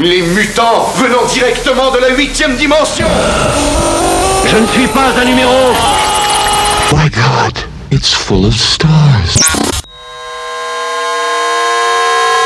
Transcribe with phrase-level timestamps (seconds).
[0.00, 3.06] Les mutants venant directement de la huitième dimension
[4.46, 5.52] Je ne suis pas un numéro
[6.92, 7.58] My God,
[7.90, 9.40] it's full of stars.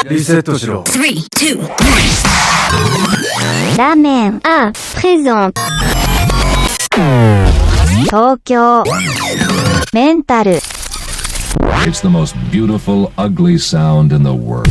[0.09, 1.61] リセットしろ Three, two,
[3.77, 5.55] ラーメン、あ、présente.
[8.07, 8.83] 東京、
[9.93, 10.53] メンタル、
[11.87, 14.69] It's the most beautiful, ugly sound in the world.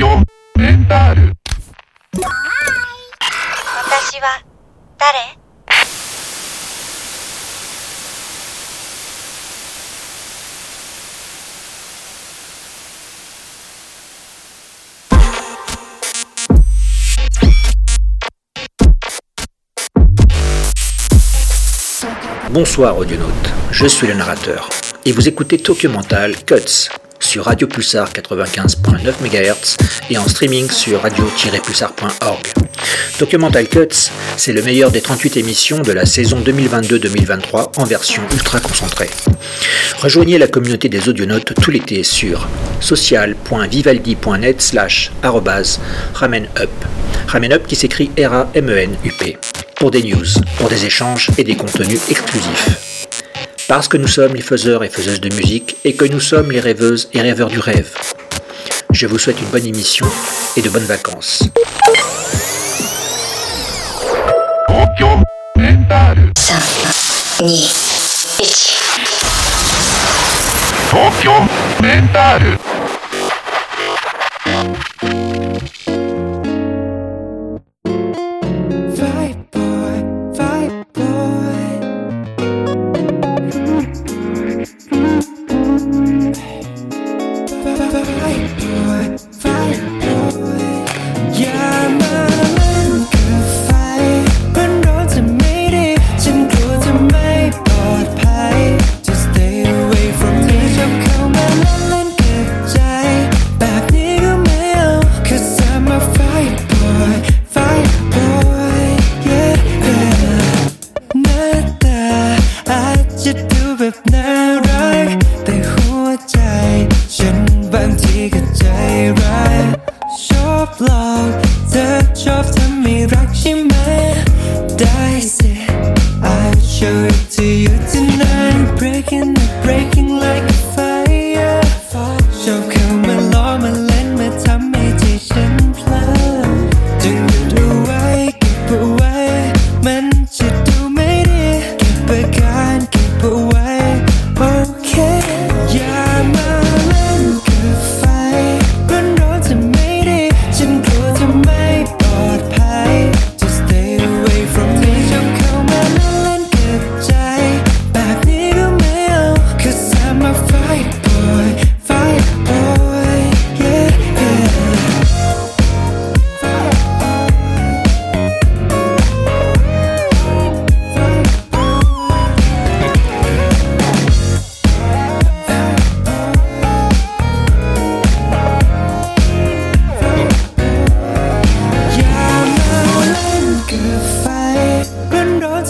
[0.00, 0.02] 私
[4.22, 4.40] は、
[4.96, 5.36] 誰「
[22.50, 24.70] Bonsoir audionautes, je suis le narrateur
[25.04, 26.88] et vous écoutez Tokyo Mental Cuts
[27.21, 29.77] sur Radio Pulsar 95.9 MHz
[30.09, 32.47] et en streaming sur radio-pulsar.org.
[33.17, 38.23] Tokyo Mental Cuts, c'est le meilleur des 38 émissions de la saison 2022-2023 en version
[38.33, 39.09] ultra concentrée.
[39.99, 42.47] Rejoignez la communauté des audionautes tout l'été sur
[42.79, 45.11] social.vivaldi.net slash
[46.13, 46.69] ramenup.
[47.27, 49.37] Ramenup qui s'écrit R-A-M-E-N-U-P.
[49.75, 50.25] Pour des news,
[50.57, 52.90] pour des échanges et des contenus exclusifs.
[53.71, 56.59] Parce que nous sommes les faiseurs et faiseuses de musique et que nous sommes les
[56.59, 57.93] rêveuses et rêveurs du rêve.
[58.91, 60.05] Je vous souhaite une bonne émission
[60.57, 61.43] et de bonnes vacances.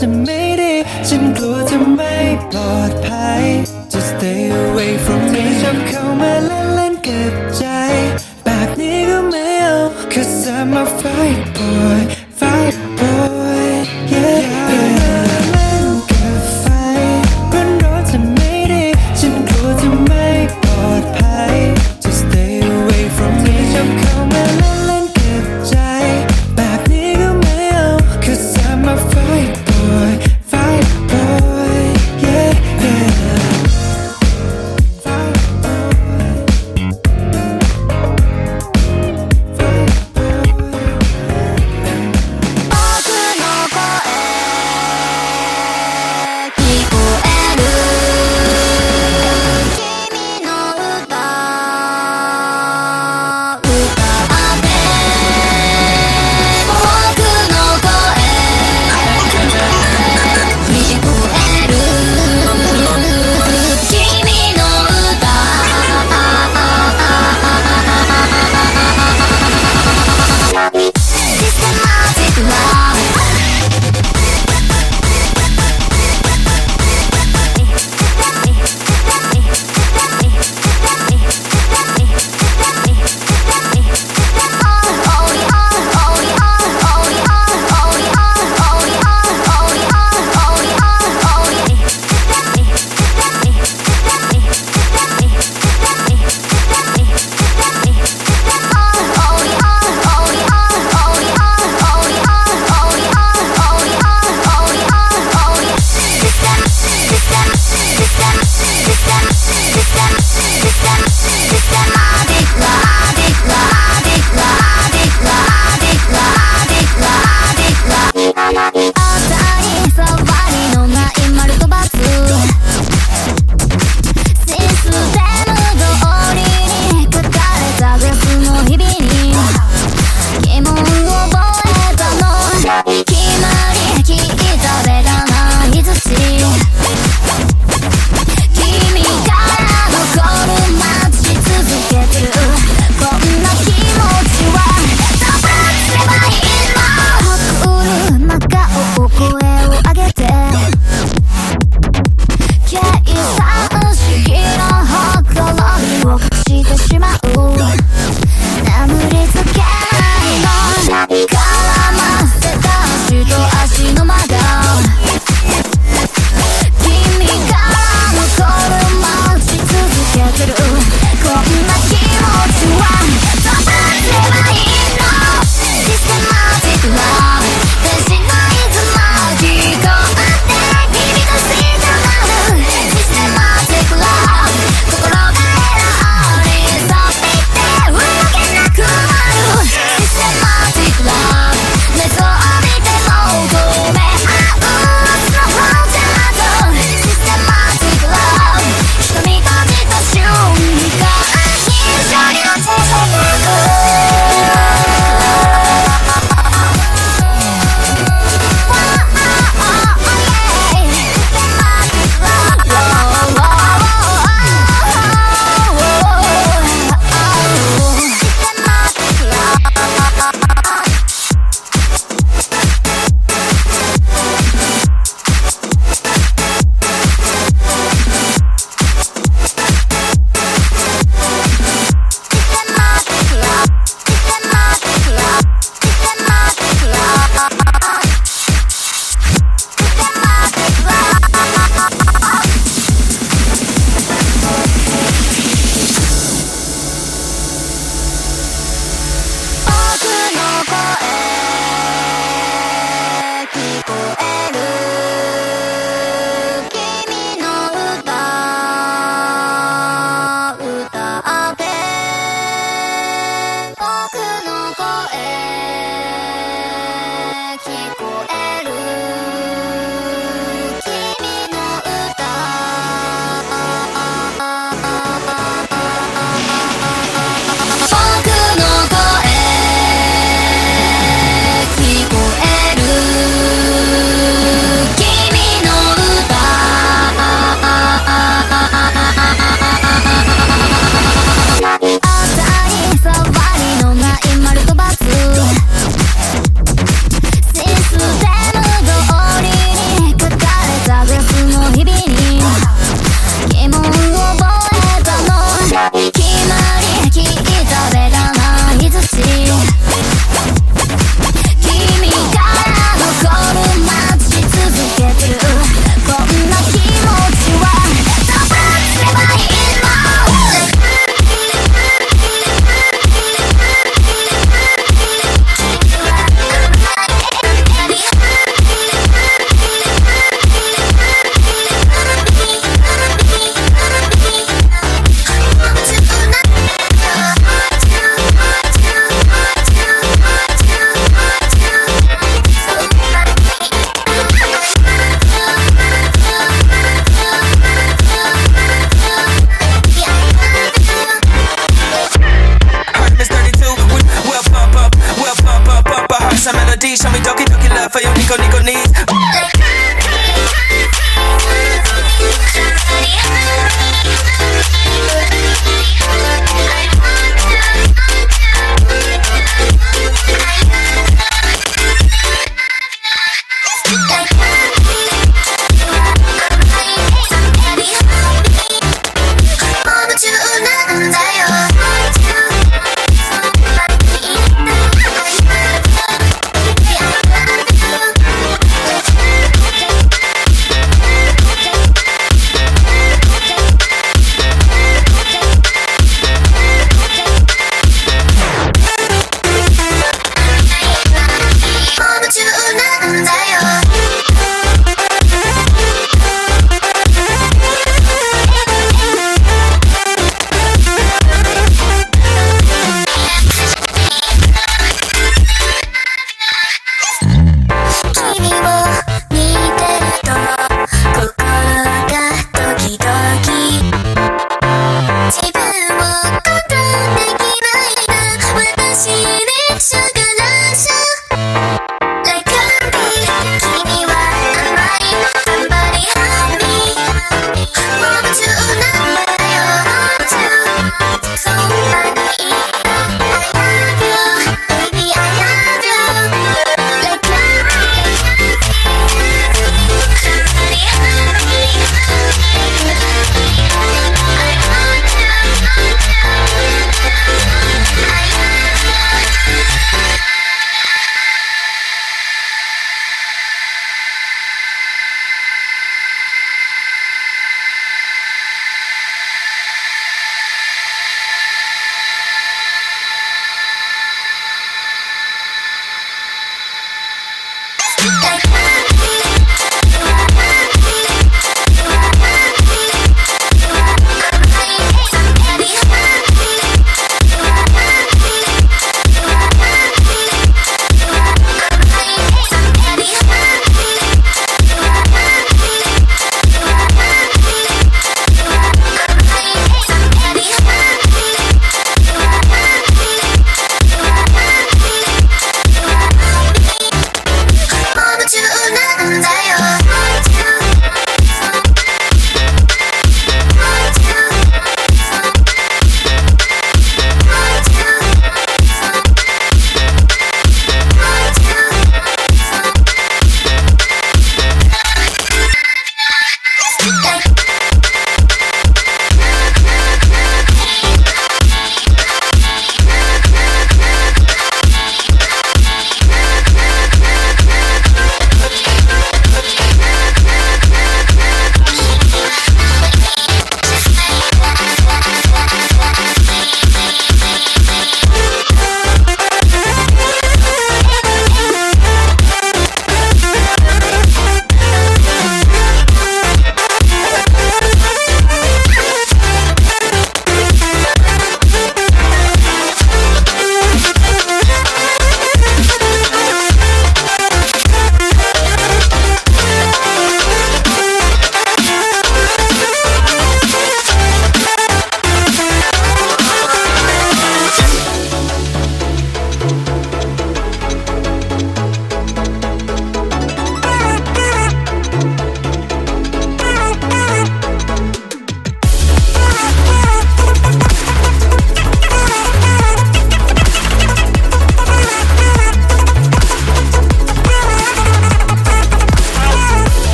[0.00, 0.49] to me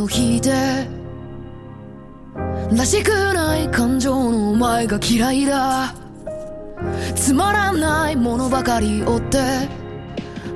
[0.00, 0.50] を引いて
[2.76, 5.94] らしくない感情のお前が嫌いだ。
[7.14, 9.38] つまらないものばかり追って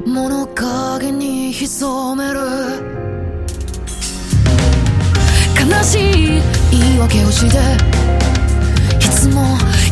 [0.07, 2.40] 物陰に潜める。
[5.68, 7.59] 悲しい言い訳をして
[8.96, 9.42] いつも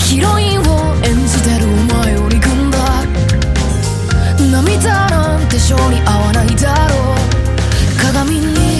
[0.01, 0.63] ヒロインを
[1.05, 2.79] 演じてるお前を憎んだ。
[4.51, 7.17] 涙なんて性に合わないだろう。
[8.01, 8.74] 鏡に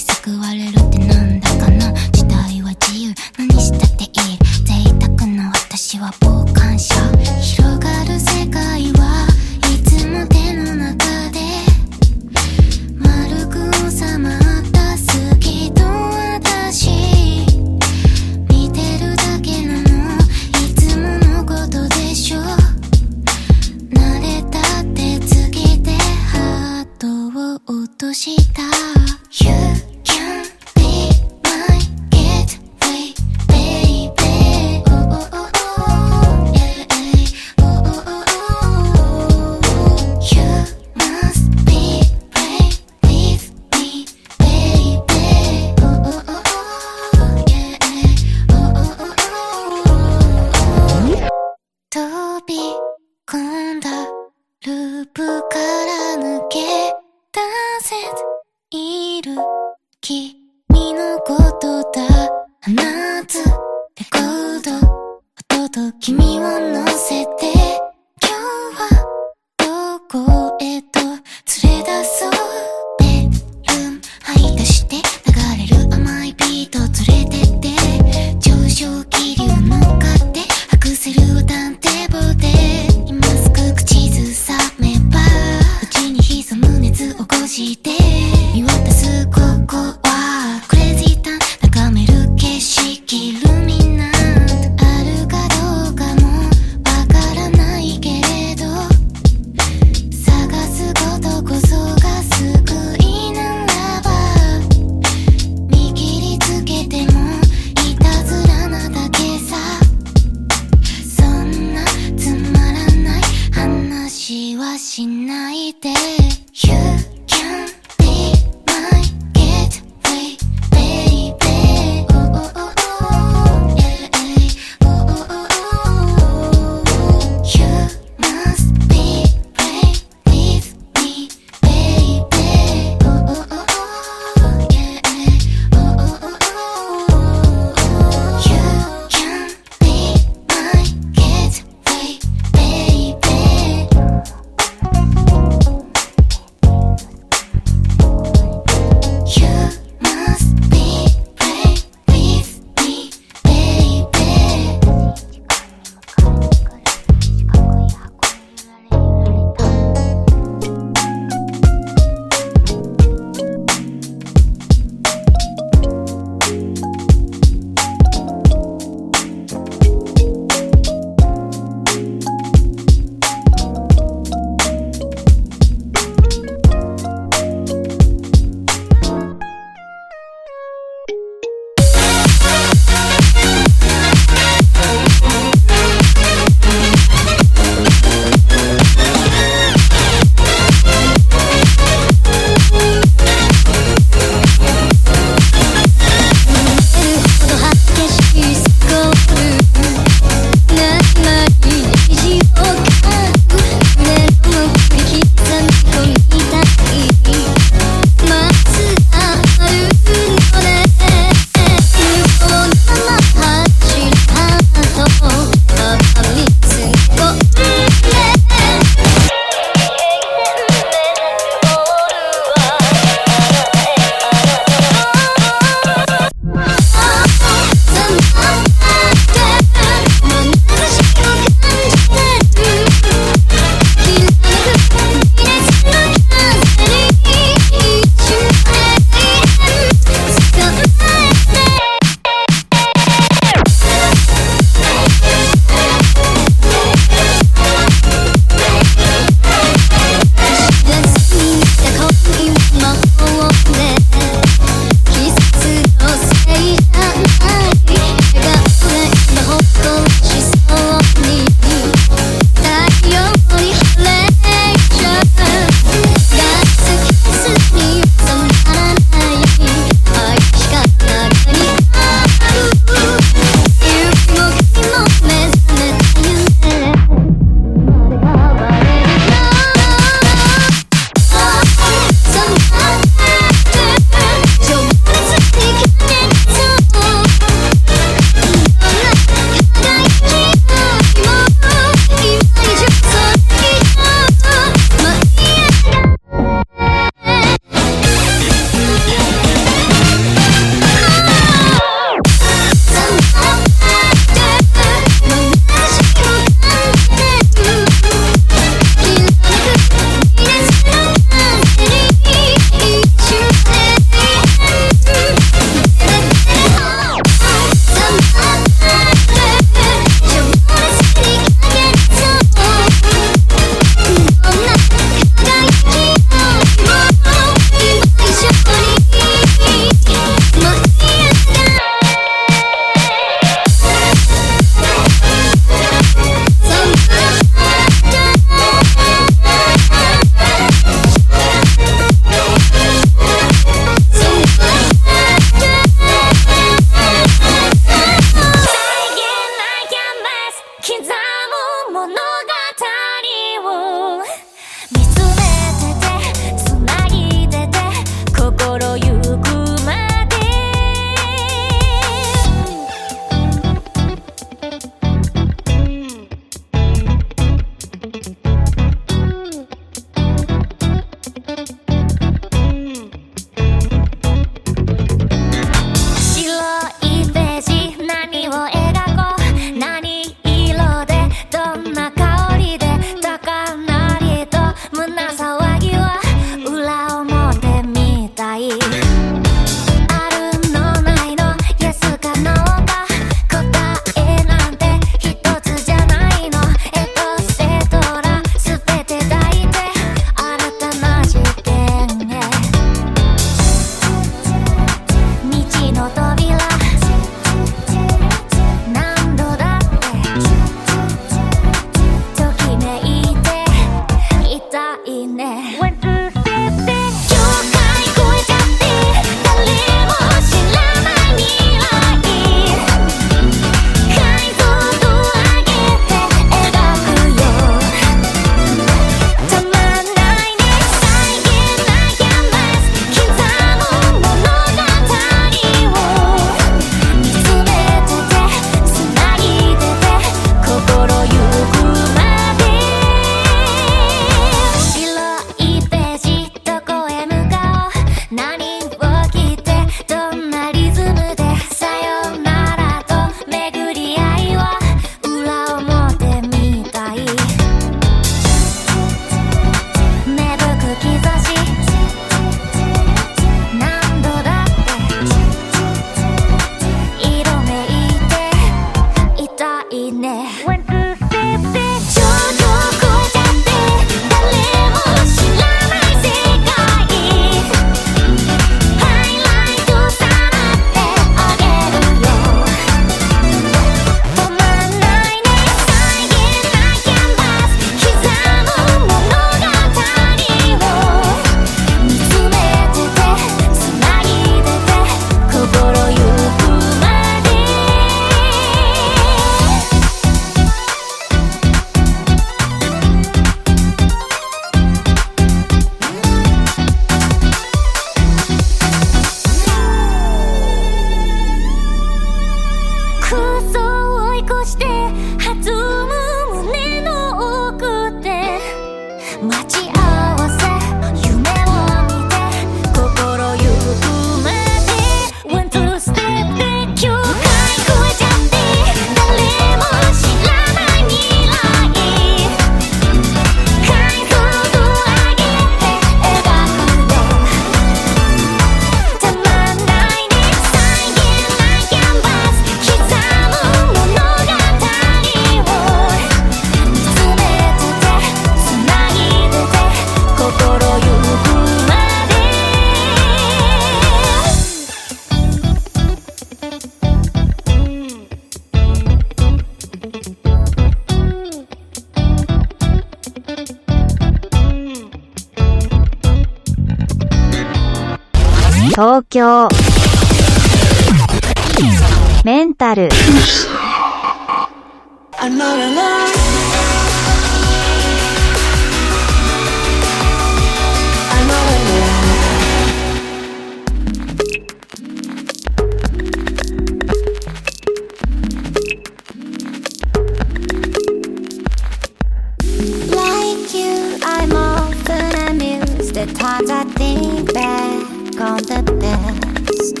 [596.98, 600.00] think back on the past.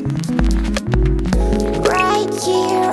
[1.86, 2.92] Right here,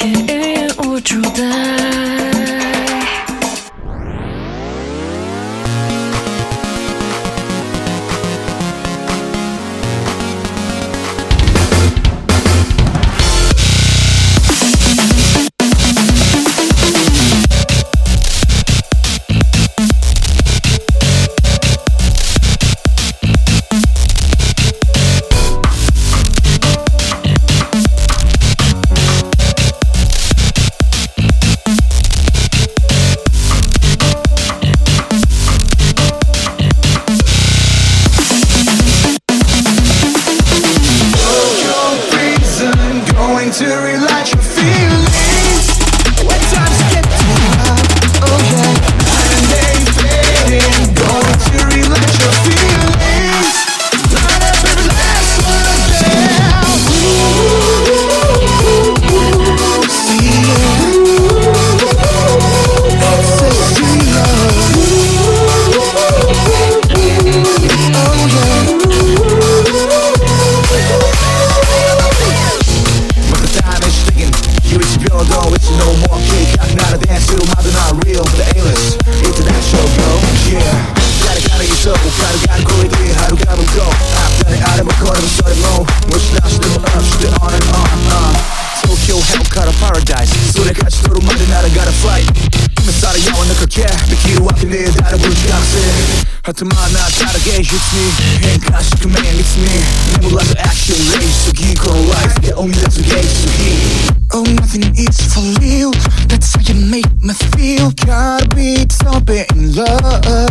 [0.00, 1.79] 给予无注的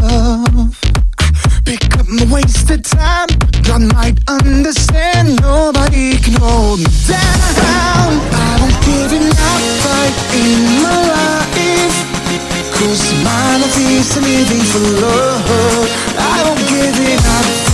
[0.09, 0.75] love.
[1.99, 3.27] Up my wasted time.
[3.63, 5.39] God might understand.
[5.41, 8.11] Nobody can hold me down.
[8.33, 11.97] I won't give it up fight in my life.
[12.73, 15.89] Cause my life is living for love.
[16.17, 17.68] I won't give it up.